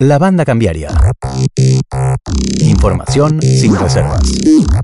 [0.00, 0.88] La banda cambiaria.
[2.58, 4.22] Información sin reservas.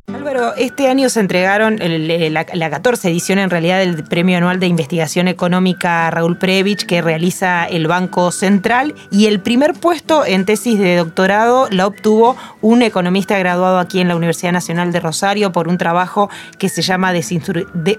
[0.07, 5.27] Álvaro, este año se entregaron la, 14 edición en realidad del Premio Anual de Investigación
[5.27, 10.95] Económica Raúl Previch que realiza el Banco Central y el primer puesto en tesis de
[10.95, 15.77] doctorado la obtuvo un economista graduado aquí en la Universidad Nacional de Rosario por un
[15.77, 17.13] trabajo que se llama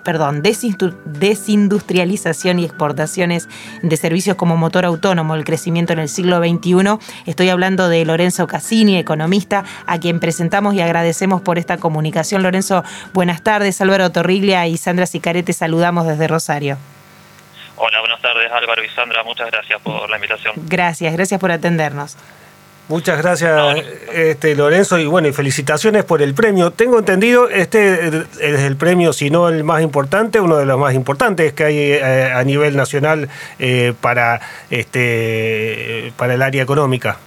[0.06, 3.50] perdón, Desindustrialización y Exportaciones
[3.84, 7.01] de Servicios como Motor Autónomo, el crecimiento en el siglo XXI.
[7.26, 12.44] Estoy hablando de Lorenzo Cassini, economista, a quien presentamos y agradecemos por esta comunicación.
[12.44, 12.84] Lorenzo,
[13.14, 13.82] buenas tardes.
[13.82, 16.78] Álvaro Torriglia y Sandra Sicarete saludamos desde Rosario.
[17.84, 20.54] Hola, buenas tardes Álvaro y Sandra, muchas gracias por la invitación.
[20.68, 22.16] Gracias, gracias por atendernos.
[22.92, 26.72] Muchas gracias, este, Lorenzo, y bueno, y felicitaciones por el premio.
[26.72, 30.94] Tengo entendido, este es el premio, si no el más importante, uno de los más
[30.94, 37.18] importantes que hay eh, a nivel nacional eh, para, este, para el área económica.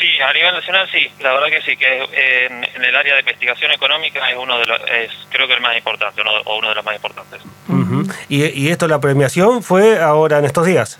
[0.00, 3.72] Sí, a nivel nacional sí, la verdad que sí, que en, el área de investigación
[3.72, 6.84] económica es uno de los, es, creo que el más importante, o uno de los
[6.84, 7.42] más importantes.
[8.30, 10.98] ¿Y, ¿Y esto, la premiación fue ahora en estos días?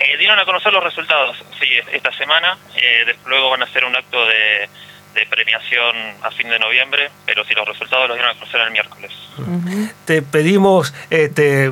[0.00, 2.56] Eh, dieron a conocer los resultados, sí, esta semana.
[2.74, 4.68] Eh, luego van a hacer un acto de,
[5.28, 9.12] premiación a fin de noviembre, pero sí, los resultados los dieron a conocer el miércoles.
[10.06, 11.70] Te pedimos, este,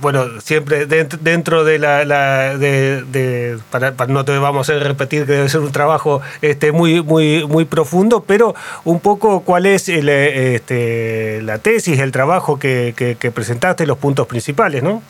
[0.00, 5.60] bueno, siempre dentro de la, de, para, no te vamos a repetir que debe ser
[5.60, 11.98] un trabajo este, muy, muy, muy profundo, pero un poco cuál es este, la tesis,
[11.98, 15.02] el trabajo que, que, que presentaste, los puntos principales, ¿no?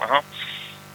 [0.00, 0.22] Ajá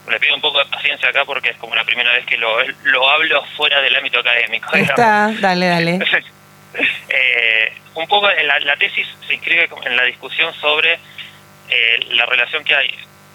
[0.09, 2.57] le pido un poco de paciencia acá porque es como la primera vez que lo,
[2.83, 4.73] lo hablo fuera del ámbito académico.
[4.75, 5.99] Está, dale, dale.
[7.09, 12.63] eh, un poco la, la, tesis se inscribe en la discusión sobre eh, la relación
[12.63, 12.93] que hay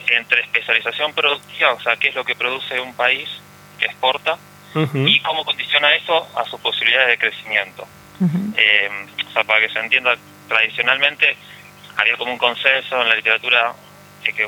[0.08, 3.28] entre especialización productiva, o sea, qué es lo que produce un país
[3.78, 4.38] que exporta,
[4.74, 7.88] y cómo condiciona eso a sus posibilidades de crecimiento.
[8.56, 8.88] eh,
[9.28, 10.14] o sea, para que se entienda,
[10.48, 11.36] tradicionalmente
[11.96, 13.74] había como un consenso en la literatura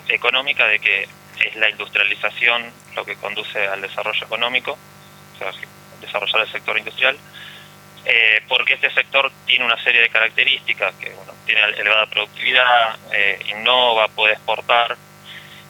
[0.08, 1.08] económica de que
[1.48, 5.50] es la industrialización lo que conduce al desarrollo económico, o sea,
[6.00, 7.16] desarrollar el sector industrial,
[8.04, 13.38] eh, porque este sector tiene una serie de características, que bueno, tiene elevada productividad, eh,
[13.48, 14.97] innova, puede exportar,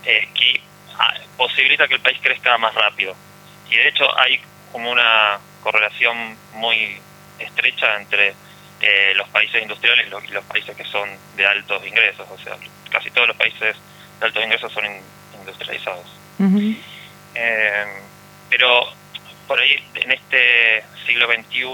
[0.05, 0.61] eh, que
[0.99, 3.15] ah, posibilita que el país crezca más rápido.
[3.69, 4.41] Y de hecho hay
[4.71, 7.01] como una correlación muy
[7.39, 8.35] estrecha entre
[9.15, 12.57] los países industriales y los países que son de altos ingresos, o sea,
[12.91, 13.77] casi todos los países
[14.19, 14.85] de altos ingresos son
[15.43, 16.07] industrializados.
[17.35, 17.85] Eh,
[18.51, 18.85] pero
[19.47, 21.65] por ahí en este siglo XXI,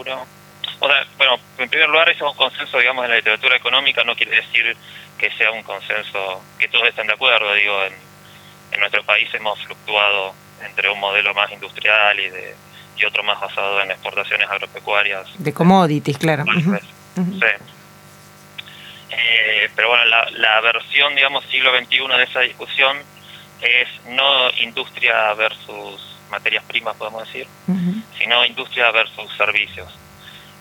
[0.80, 4.04] o sea, bueno, en primer lugar eso es un consenso, digamos, en la literatura económica,
[4.04, 4.76] no quiere decir
[5.18, 7.94] que sea un consenso, que todos estén de acuerdo, digo, en,
[8.72, 10.34] en nuestro país hemos fluctuado
[10.64, 12.54] entre un modelo más industrial y de
[12.98, 15.26] y otro más basado en exportaciones agropecuarias.
[15.38, 16.44] De commodities, claro.
[17.14, 17.46] Sí.
[19.10, 22.98] Eh, pero bueno, la, la versión, digamos, siglo XXI de esa discusión
[23.60, 27.46] es no industria versus materias primas, podemos decir,
[28.18, 29.88] sino industria versus servicios.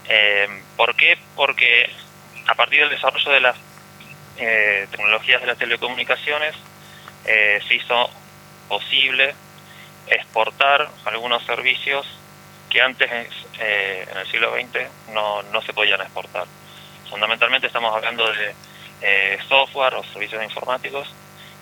[0.07, 1.17] Eh, ¿Por qué?
[1.35, 1.89] Porque
[2.47, 3.57] a partir del desarrollo de las
[4.37, 6.55] eh, tecnologías de las telecomunicaciones
[7.25, 8.09] eh, se hizo
[8.69, 9.35] posible
[10.07, 12.07] exportar algunos servicios
[12.69, 16.45] que antes en el siglo XX no, no se podían exportar.
[17.09, 21.07] Fundamentalmente estamos hablando de software o servicios informáticos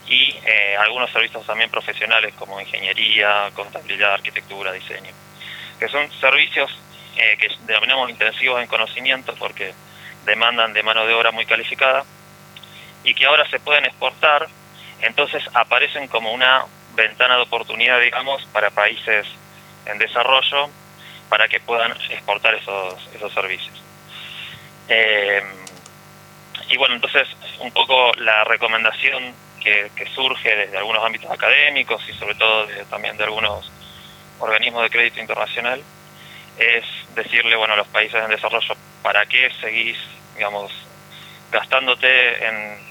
[0.07, 5.11] y eh, algunos servicios también profesionales como ingeniería, contabilidad, arquitectura, diseño,
[5.79, 6.71] que son servicios
[7.17, 9.73] eh, que denominamos intensivos en conocimiento porque
[10.25, 12.03] demandan de mano de obra muy calificada
[13.03, 14.47] y que ahora se pueden exportar,
[15.01, 19.27] entonces aparecen como una ventana de oportunidad, digamos, para países
[19.85, 20.69] en desarrollo
[21.29, 23.81] para que puedan exportar esos, esos servicios.
[24.87, 25.41] Eh,
[26.69, 27.27] y bueno, entonces
[27.59, 29.33] un poco la recomendación
[29.65, 33.69] que, surge desde algunos ámbitos académicos y sobre todo también de algunos
[34.39, 35.81] organismos de crédito internacional,
[36.57, 36.85] es
[37.15, 39.97] decirle bueno a los países en desarrollo, ¿para qué seguís,
[40.35, 40.71] digamos,
[41.51, 42.85] gastándote en,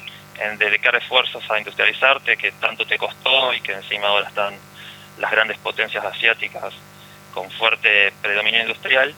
[0.58, 4.54] dedicar esfuerzos a industrializarte, que tanto te costó y que encima ahora están
[5.18, 6.74] las grandes potencias asiáticas
[7.32, 9.14] con fuerte predominio industrial?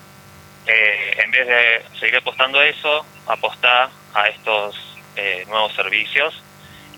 [0.67, 4.77] Eh, en vez de seguir apostando a eso, apostar a estos
[5.17, 6.43] eh, nuevos servicios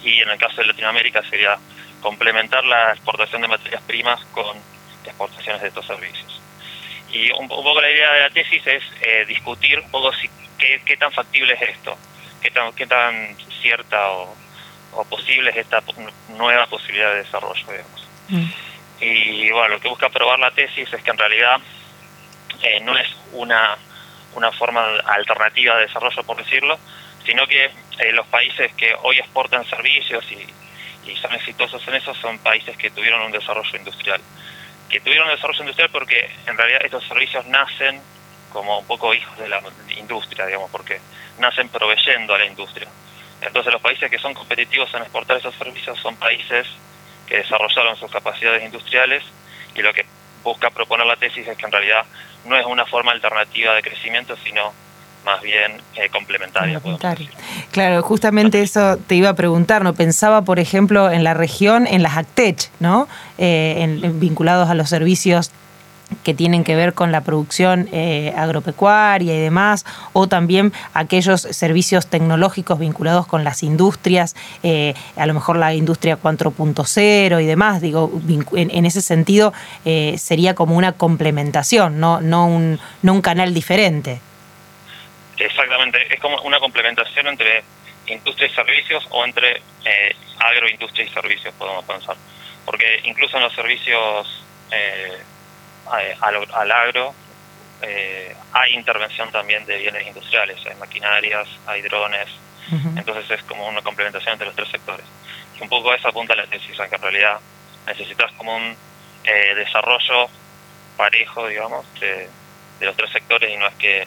[0.03, 1.59] y en el caso de Latinoamérica sería
[2.01, 4.57] complementar la exportación de materias primas con
[5.05, 6.41] exportaciones de estos servicios.
[7.11, 10.29] Y un, poco la idea de la tesis es eh, discutir un poco si,
[10.59, 11.97] qué, tan factible es esto,
[12.43, 14.37] qué tan, qué tan cierta o,
[15.09, 15.83] posible es esta
[16.37, 18.09] nueva posibilidad de desarrollo, digamos.
[18.29, 18.51] Mm.
[19.01, 21.61] Y bueno, lo que busca probar la tesis es que en realidad
[22.63, 23.77] eh, no es una,
[24.35, 26.79] una forma alternativa de desarrollo, por decirlo,
[27.29, 32.15] sino que eh, los países que hoy exportan servicios y, y son exitosos en eso
[32.15, 34.19] son países que tuvieron un desarrollo industrial.
[34.89, 38.01] Que tuvieron un desarrollo industrial porque en realidad estos servicios nacen
[38.49, 39.61] como un poco hijos de la
[39.99, 40.99] industria, digamos, porque
[41.39, 42.89] nacen proveyendo a la industria.
[43.43, 46.67] Entonces los países que son competitivos en exportar esos servicios son países
[47.27, 49.23] que desarrollaron sus capacidades industriales
[49.75, 50.07] y lo que
[50.43, 52.07] busca proponer la tesis es que en realidad
[52.47, 54.73] no es una forma alternativa de crecimiento, sino
[55.25, 56.81] más bien eh, complementaria.
[57.71, 59.95] Claro, justamente eso te iba a preguntar, ¿no?
[59.95, 63.09] Pensaba, por ejemplo, en la región, en las ACTECH, ¿no?
[63.37, 65.51] Eh, en, vinculados a los servicios
[66.25, 72.07] que tienen que ver con la producción eh, agropecuaria y demás, o también aquellos servicios
[72.07, 78.11] tecnológicos vinculados con las industrias, eh, a lo mejor la industria 4.0 y demás, digo,
[78.55, 79.53] en, ese sentido
[79.85, 84.21] eh, sería como una complementación, no, no, un, no un canal diferente.
[85.39, 87.63] Exactamente, es como una complementación entre
[88.07, 89.63] industria y servicios o entre
[90.39, 92.17] agroindustria y servicios, podemos pensar.
[92.65, 94.45] Porque incluso en los servicios
[95.91, 97.15] al, agro
[97.83, 102.29] eh, hay intervención también de bienes industriales, hay maquinarias, hay drones,
[102.97, 105.07] entonces es como una complementación entre los tres sectores.
[105.59, 107.41] Y un poco esa apunta la tesis, que en realidad
[107.87, 108.77] necesitas como un
[109.25, 110.29] eh, desarrollo
[110.97, 112.29] parejo, digamos, de,
[112.81, 114.07] los tres sectores y no es que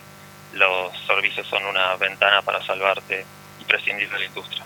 [0.54, 3.26] los servicios son una ventana para salvarte
[3.60, 4.64] y prescindir de la industria.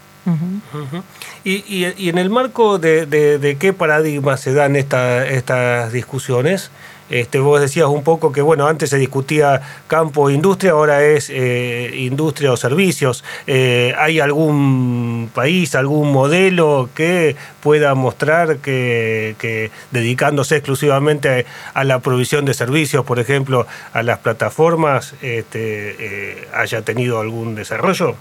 [1.44, 6.72] Y, y, en el marco de, de, qué paradigmas se dan esta, estas discusiones,
[7.10, 11.30] este, vos decías un poco que bueno, antes se discutía campo e industria, ahora es
[11.30, 13.24] eh, industria o servicios.
[13.46, 22.46] Eh, ¿Hay algún país, algún modelo que pueda mostrar que, dedicándose exclusivamente a, la provisión
[22.46, 28.16] de servicios, por ejemplo, a las plataformas, este, eh, haya tenido algún desarrollo?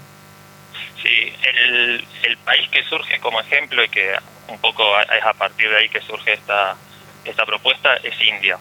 [1.01, 4.13] Sí, el, el país que surge como ejemplo y que
[4.47, 6.75] un poco es a partir de ahí que surge esta,
[7.25, 8.59] esta propuesta es India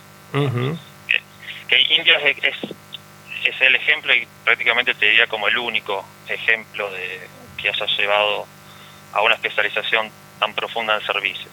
[1.69, 2.39] que, India es,
[3.45, 8.47] es, el ejemplo y prácticamente te diría como el único ejemplo de que haya llevado
[9.13, 10.11] a una especialización
[10.41, 11.53] tan profunda en servicios.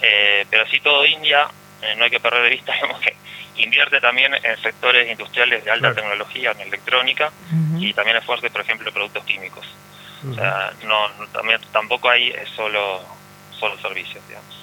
[0.00, 1.48] Eh, pero así todo India,
[1.80, 3.16] eh, no hay que perder de vista, que
[3.62, 7.32] invierte también en sectores industriales de alta tecnología, en electrónica,
[7.78, 9.66] y también es fuerte, por ejemplo, en productos químicos.
[10.30, 13.02] O sea, no, también, tampoco hay solo,
[13.58, 14.61] solo servicios, digamos.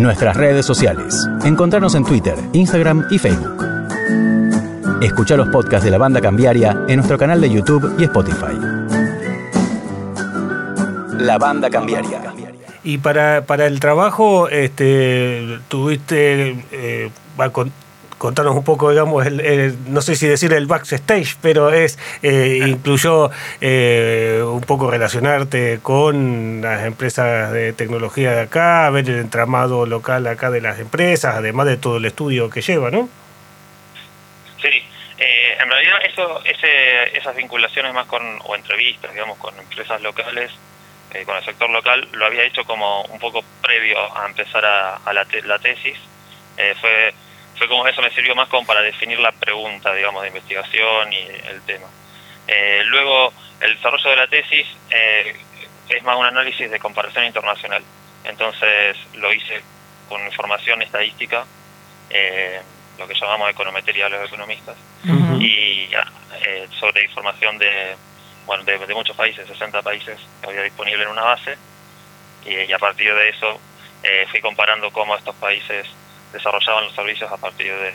[0.00, 1.28] Nuestras redes sociales.
[1.44, 3.62] Encontrarnos en Twitter, Instagram y Facebook.
[5.02, 8.58] Escucha los podcasts de la banda cambiaria en nuestro canal de YouTube y Spotify.
[11.18, 12.18] La banda cambiaria.
[12.82, 17.10] Y para, para el trabajo, este, tuviste, eh,
[18.20, 23.30] contarnos un poco, digamos, el, no sé si decir el backstage, pero es eh, incluyó
[23.62, 30.26] eh, un poco relacionarte con las empresas de tecnología de acá, ver el entramado local
[30.26, 33.08] acá de las empresas, además de todo el estudio que lleva, ¿no?
[34.60, 34.68] Sí,
[35.16, 40.52] eh, en realidad eso, ese, esas vinculaciones más con, o entrevistas, digamos, con empresas locales,
[41.24, 45.26] con el sector local, lo había hecho como un poco previo a empezar a, la,
[45.46, 45.96] la, tesis.
[46.80, 47.14] fue
[47.60, 51.18] fue como eso me sirvió más como para definir la pregunta, digamos, de investigación y
[51.46, 51.88] el tema.
[52.48, 55.36] Eh, luego, el desarrollo de la tesis eh,
[55.90, 57.82] es más un análisis de comparación internacional.
[58.24, 59.60] Entonces, lo hice
[60.08, 61.44] con información estadística,
[62.08, 62.62] eh,
[62.98, 64.76] lo que llamamos econometría a los economistas,
[65.38, 65.90] y
[66.78, 67.94] sobre información de,
[68.46, 71.58] bueno, de, muchos países, 60 países que había disponible en una base,
[72.46, 73.60] y a partir de eso
[74.30, 75.86] fui comparando cómo estos países
[76.32, 77.94] desarrollaban los servicios a partir de,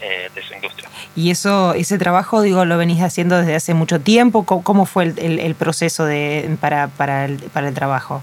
[0.00, 0.88] eh, de su industria.
[1.14, 4.46] ¿Y eso, ese trabajo, digo, lo venís haciendo desde hace mucho tiempo?
[4.46, 8.22] ¿Cómo, fue el, el, proceso de, para, para, el, para el trabajo?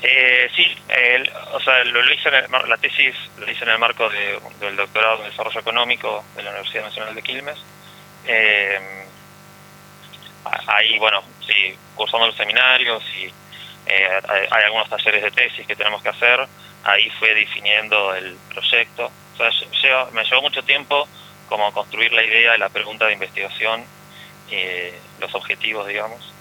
[0.00, 0.64] Eh, sí,
[1.52, 5.30] o sea, lo, hice en la tesis lo hice en el marco del doctorado en
[5.30, 7.58] desarrollo económico de la Universidad Nacional de Quilmes.
[8.26, 8.78] Eh,
[10.66, 13.24] ahí, bueno, sí, cursando los seminarios y
[13.86, 16.46] eh, hay algunos talleres de tesis que tenemos que hacer
[16.84, 19.10] ahí fue definiendo el proyecto.
[19.34, 21.08] O sea, me llevó mucho tiempo
[21.48, 23.84] como construir la idea de la pregunta de investigación,
[24.50, 26.32] y los objetivos, digamos,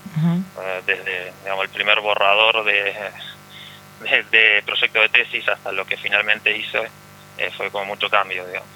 [0.62, 2.96] eh, desde digamos, el primer borrador de,
[4.32, 6.90] de, proyecto de tesis hasta lo que finalmente hice,
[7.38, 8.70] eh, fue como mucho cambio, digamos.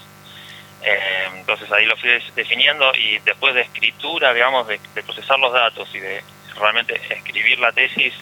[0.84, 5.88] Eh, entonces ahí lo fui definiendo y después de escritura, digamos, de, procesar los datos
[5.94, 6.24] y de
[6.60, 8.14] realmente escribir la tesis,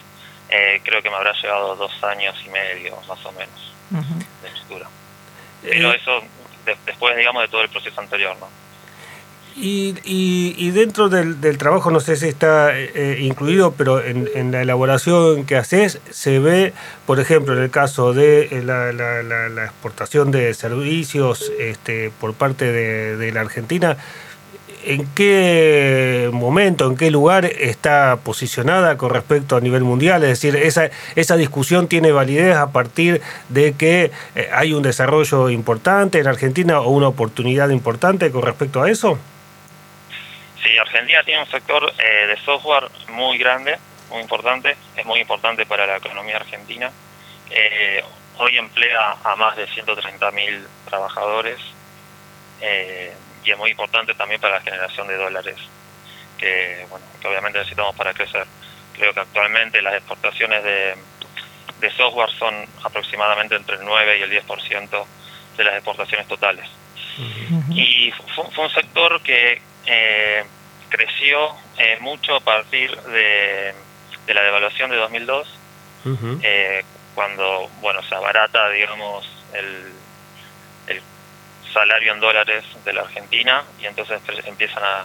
[0.50, 3.72] eh, creo que me habrá llevado dos años y medio, más o menos,
[4.42, 4.88] de lectura.
[5.62, 6.22] Pero eso
[6.86, 8.48] después, digamos, de todo el proceso anterior, ¿no?
[9.56, 14.52] Y, y, dentro del, del, trabajo, no sé si está eh, incluido, pero en, en,
[14.52, 16.72] la elaboración que haces, se ve,
[17.04, 22.34] por ejemplo, en el caso de eh, la, la, la, exportación de servicios este, por
[22.34, 23.96] parte de, de, la Argentina,
[24.84, 30.22] ¿en qué momento, en qué lugar está posicionada con respecto a nivel mundial?
[30.22, 35.50] Es decir, esa, esa discusión tiene validez a partir de que eh, hay un desarrollo
[35.50, 39.18] importante en Argentina o una oportunidad importante con respecto a eso?
[40.62, 43.78] Sí, Argentina tiene un sector eh, de software muy grande,
[44.10, 46.90] muy importante, es muy importante para la economía argentina.
[47.50, 48.02] Eh,
[48.38, 51.58] hoy emplea a más de 130.000 trabajadores
[52.60, 53.12] eh,
[53.44, 55.56] y es muy importante también para la generación de dólares,
[56.38, 58.46] que, bueno, que obviamente necesitamos para crecer.
[58.94, 60.94] Creo que actualmente las exportaciones de,
[61.80, 62.54] de software son
[62.84, 65.06] aproximadamente entre el 9 y el 10%
[65.56, 66.66] de las exportaciones totales.
[67.70, 70.44] Y fue, fue, un sector que eh,
[70.88, 73.74] creció eh, mucho a partir de,
[74.28, 75.58] la devaluación de 2002,
[76.42, 79.92] eh, cuando bueno se abarata, digamos, el,
[81.72, 85.04] salario en dólares de la Argentina y entonces empiezan a,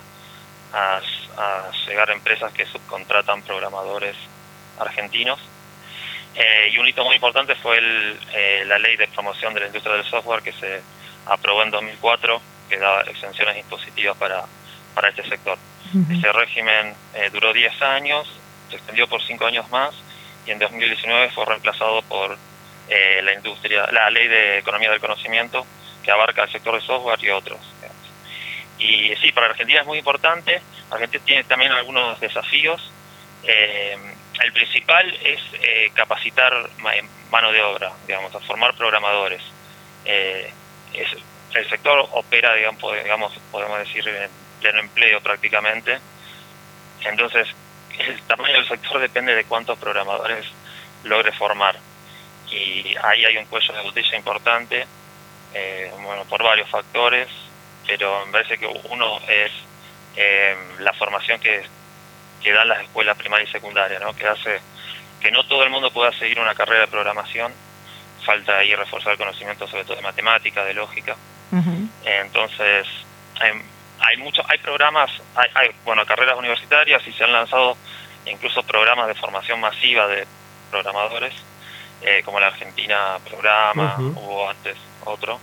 [0.74, 4.16] a, llegar empresas que subcontratan programadores
[4.80, 5.40] argentinos.
[6.72, 10.06] y un hito muy importante fue el, la ley de promoción de la industria del
[10.06, 10.82] software que se
[11.26, 14.46] aprobó en 2004, que da exenciones impositivas para
[14.96, 15.58] para este sector.
[16.10, 18.28] Ese régimen eh, duró 10 años,
[18.70, 19.94] se extendió por 5 años más
[20.48, 22.38] y en 2019 fue reemplazado por
[22.90, 25.66] eh, la industria, la ley de economía del conocimiento
[26.06, 27.60] que abarca el sector de software y otros.
[28.78, 30.62] Y sí, para Argentina es muy importante.
[30.92, 32.92] Argentina tiene también algunos desafíos.
[33.44, 33.98] Eh,
[34.44, 35.42] el principal es
[35.94, 36.54] capacitar
[37.32, 39.42] mano de obra, digamos, a formar programadores.
[40.06, 46.00] el sector opera, digamos, podemos decir, en pleno empleo prácticamente.
[47.04, 47.48] Entonces,
[47.98, 50.46] el tamaño del sector depende de cuántos programadores
[51.04, 51.78] logre formar.
[52.52, 54.86] Y ahí hay un cuello de botella importante,
[55.56, 57.28] eh, bueno, por varios factores,
[57.88, 59.52] pero me parece que uno es
[60.18, 61.64] eh, la formación que,
[62.44, 64.14] que dan las escuelas primaria y secundaria, ¿no?
[64.14, 64.60] que hace
[65.22, 67.52] que no todo el mundo pueda seguir una carrera de programación,
[68.26, 71.16] falta ahí reforzar el conocimiento sobre todo de matemática, de lógica.
[72.04, 72.86] Entonces,
[74.00, 77.78] hay muchos hay programas hay, bueno carreras universitarias y se han lanzado
[78.26, 80.28] incluso programas de formación masiva de
[80.70, 81.34] programadores
[82.02, 85.40] eh, como la Argentina programa hubo antes otro.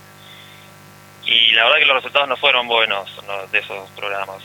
[1.25, 3.09] Y la verdad que los resultados no fueron buenos
[3.51, 4.43] de esos programas.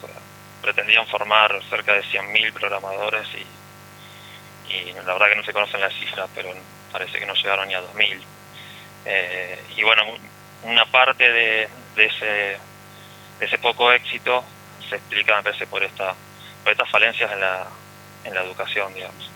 [0.62, 5.94] Pretendían formar cerca de 100.000 programadores y, y la verdad que no se conocen las
[5.94, 6.50] cifras pero
[6.92, 8.20] parece que no llegaron ni a 2.000
[9.06, 10.02] eh, y bueno
[10.64, 12.58] una parte de, de ese
[13.40, 14.44] ese poco éxito
[14.88, 16.14] se explica, me parece, por, esta,
[16.62, 17.66] por estas falencias en la,
[18.24, 19.30] en la educación, digamos.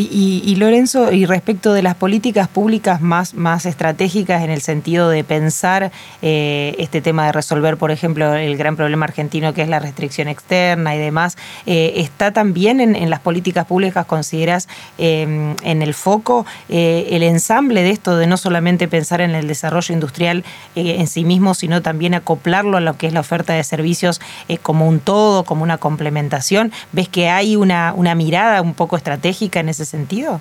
[0.00, 5.24] Y, Lorenzo, y respecto de las políticas públicas más, más estratégicas en el sentido de
[5.24, 5.90] pensar
[6.22, 10.28] eh, este tema de resolver, por ejemplo, el gran problema argentino que es la restricción
[10.28, 11.36] externa y demás,
[11.66, 17.82] eh, ¿está también en, las políticas públicas, consideras, em, en el foco eh, el ensamble
[17.82, 20.44] de esto, de no solamente pensar en el desarrollo industrial
[20.76, 24.20] en sí mismo, sino también acoplarlo a lo que es la oferta de servicios
[24.62, 26.72] como un todo, como una complementación?
[26.92, 30.40] ¿Ves que hay una, una mirada un poco estratégica en ese sentido?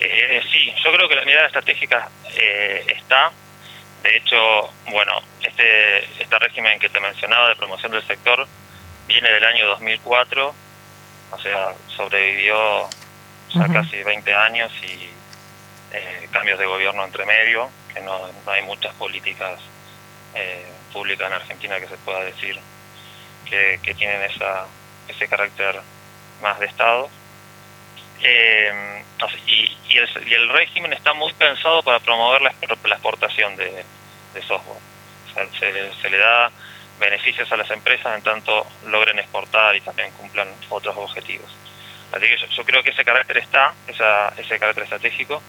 [0.00, 3.32] Eh, sí, yo creo que la mirada estratégica eh, está.
[4.02, 5.12] De hecho, bueno,
[5.42, 8.46] este, este régimen que te mencionaba de promoción del sector
[9.06, 10.54] viene del año 2004,
[11.32, 12.88] o sea, sobrevivió
[13.50, 15.10] ya casi 20 años y
[15.92, 19.58] eh, cambios de gobierno entre medio, que no, no hay muchas políticas
[20.92, 22.56] públicas en Argentina que se pueda decir
[23.44, 24.66] que, que tienen esa,
[25.08, 25.80] ese carácter
[26.40, 27.10] más de Estado.
[28.22, 29.04] Eh,
[29.46, 29.76] y,
[30.34, 33.84] el, régimen está muy pensado para promover la, exportación de,
[34.46, 34.80] software.
[35.58, 36.50] se, le da
[37.00, 41.50] beneficios a las empresas en tanto logren exportar y también cumplan otros objetivos.
[42.12, 45.42] Así que yo, creo que ese carácter está, ese carácter estratégico.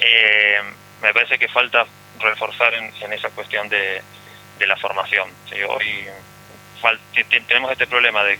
[0.00, 0.60] Eh,
[1.02, 1.86] me parece que falta
[2.20, 4.02] reforzar en, esa cuestión de,
[4.60, 5.30] la formación.
[5.68, 6.06] Hoy
[7.46, 8.38] tenemos este problema de,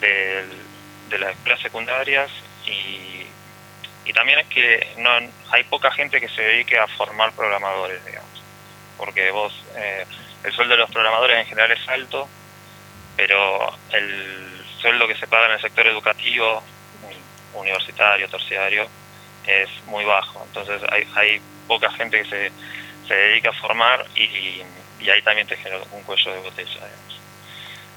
[0.00, 2.30] de las escuelas secundarias
[2.72, 3.26] y,
[4.04, 5.10] y también es que no
[5.50, 8.42] hay poca gente que se dedique a formar programadores, digamos,
[8.96, 10.06] porque vos, eh,
[10.44, 12.28] el sueldo de los programadores en general es alto,
[13.16, 16.62] pero el sueldo que se paga en el sector educativo
[17.54, 18.88] universitario, terciario,
[19.46, 20.44] es muy bajo.
[20.46, 22.52] Entonces hay, hay poca gente que se,
[23.06, 24.62] se dedica a formar y,
[25.00, 26.80] y ahí también te genera un cuello de botella.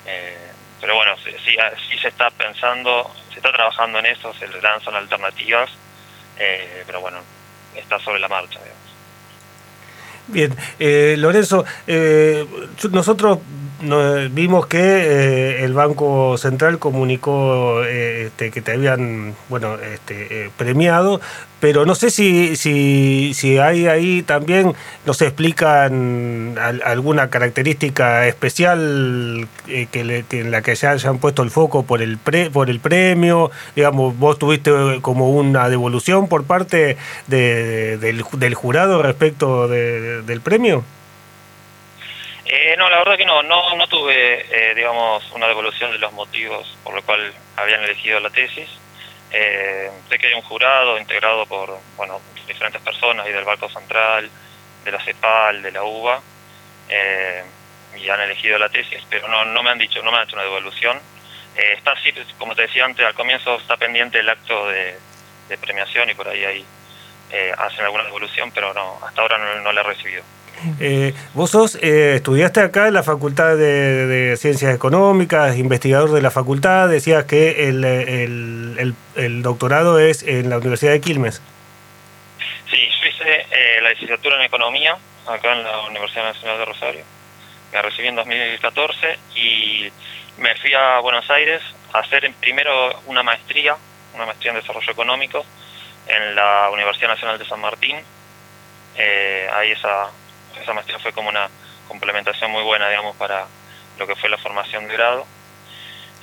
[0.06, 0.52] Eh,
[0.82, 5.70] pero bueno, sí, sí, se está pensando, se está trabajando en eso, se lanzan alternativas,
[6.40, 7.18] eh, pero bueno,
[7.76, 8.60] está sobre la marcha.
[8.60, 8.86] Digamos.
[10.28, 12.48] Bien, eh, Lorenzo, eh,
[12.92, 13.40] nosotros
[14.32, 21.22] vimos que eh, el Banco Central comunicó este, que te habían bueno, este, premiado,
[21.60, 24.74] pero no sé si, si, si hay ahí también,
[25.06, 32.02] nos explican alguna característica especial que, en la que se hayan puesto el foco por
[32.02, 38.24] el, pre, por el premio, digamos, vos tuviste como una devolución por parte de, del,
[38.38, 40.84] del, jurado respecto del premio.
[42.68, 46.12] Eh, no, la verdad que no, no, no tuve, eh, digamos, una devolución de los
[46.14, 48.68] motivos por los cuales habían elegido la tesis.
[49.30, 54.32] Eh, sé que hay un jurado integrado por, bueno, diferentes personas y del Banco Central,
[54.84, 56.24] de la CEPAL, de la UBA,
[57.98, 60.36] y han elegido la tesis, pero no, no me han dicho, no me han hecho
[60.36, 61.00] una devolución.
[61.56, 64.98] está así, pues, como te decía antes, al comienzo está pendiente el acto de,
[65.62, 66.66] premiación y por ahí, ahí
[67.60, 70.24] hacen alguna devolución, pero no, hasta ahora no, no la he recibido.
[70.80, 76.32] Eh, vos sos, eh, estudiaste acá en la Facultad de, Ciencias Económicas, investigador de la
[76.32, 81.42] facultad, decías que el, doctorado es en la Universidad de Quilmes.
[82.70, 84.98] Sí, yo hice eh, la licenciatura en Economía
[85.28, 87.04] acá en la Universidad Nacional de Rosario.
[87.72, 89.92] Me recibí en 2014 y
[90.38, 91.62] me fui a Buenos Aires
[91.94, 93.76] a hacer primero una maestría,
[94.14, 95.46] una maestría en Desarrollo Económico
[96.08, 97.98] en la Universidad Nacional de San Martín.
[98.96, 100.10] ahí esa,
[100.62, 101.50] esa maestría fue como una
[101.88, 103.46] complementación muy buena, digamos, para
[103.98, 105.26] lo que fue la formación de grado.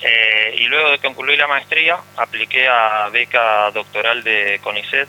[0.00, 5.08] Eh, y luego de concluir la maestría, apliqué a beca doctoral de CONICET,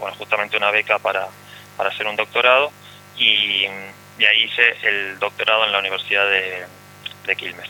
[0.00, 1.28] bueno, justamente una beca para,
[1.76, 2.72] para hacer un doctorado,
[3.16, 7.68] y, ahí hice el doctorado en la Universidad de, Quilmes.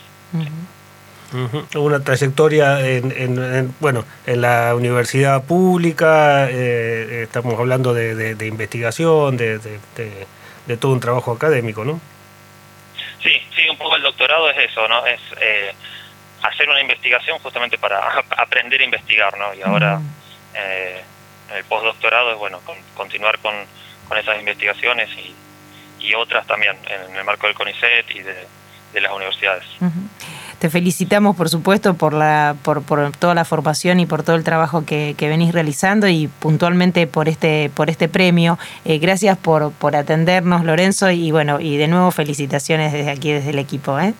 [1.75, 10.25] Una trayectoria en, bueno, en la universidad pública, eh, estamos hablando de, investigación, de de
[10.77, 11.99] todo un trabajo académico, ¿no?
[13.21, 15.05] Sí, sí, un poco el doctorado es eso, ¿no?
[15.05, 15.73] Es eh,
[16.41, 17.99] hacer una investigación justamente para
[18.37, 19.53] aprender a investigar, ¿no?
[19.53, 19.99] Y ahora
[20.53, 21.01] eh,
[21.55, 22.61] el postdoctorado es, bueno,
[22.95, 23.53] continuar con,
[24.07, 25.35] con, esas investigaciones y,
[26.05, 28.47] y, otras también en el marco del CONICET y de,
[29.01, 29.65] las universidades.
[30.59, 34.43] Te felicitamos, por supuesto, por, la, por, por toda la formación y por todo el
[34.43, 38.59] trabajo que, venís realizando y puntualmente por este, por este premio.
[38.83, 43.51] Eh, gracias por, por atendernos, Lorenzo, y bueno, y de nuevo felicitaciones desde aquí, desde
[43.51, 43.97] el equipo.
[43.99, 44.13] ¿eh?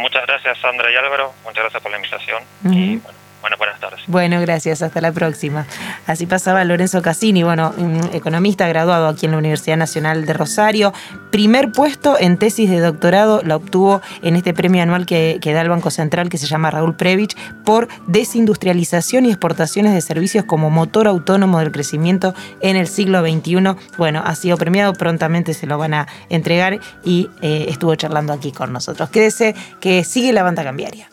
[0.00, 1.32] muchas gracias, Sandra y Álvaro.
[1.44, 2.42] Muchas gracias por la invitación.
[2.64, 4.00] Y bueno, bueno, buenas tardes.
[4.06, 4.82] Bueno, gracias.
[4.82, 5.66] Hasta la próxima.
[6.06, 7.72] Así pasaba Lorenzo Cassini, bueno,
[8.12, 10.92] economista graduado aquí en la Universidad Nacional de Rosario.
[11.30, 15.62] Primer puesto en tesis de doctorado la obtuvo en este premio anual que, que da
[15.62, 20.70] el Banco Central que se llama Raúl Previch por desindustrialización y exportaciones de servicios como
[20.70, 23.76] motor autónomo del crecimiento en el siglo XXI.
[23.96, 28.52] Bueno, ha sido premiado, prontamente se lo van a entregar y eh, estuvo charlando aquí
[28.52, 29.10] con nosotros.
[29.10, 31.08] Quédese que sigue la banda cambiaria.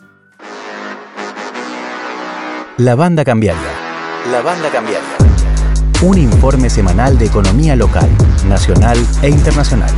[2.80, 3.60] La Banda Cambiaria.
[4.30, 5.16] La Banda Cambiaria.
[6.00, 8.08] Un informe semanal de economía local,
[8.46, 9.90] nacional e internacional.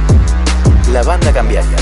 [0.91, 1.77] La Banda Cambiaria.